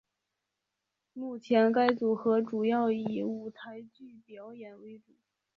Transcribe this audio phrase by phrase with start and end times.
[1.13, 5.13] 目前该组合主要以舞台剧表演为主。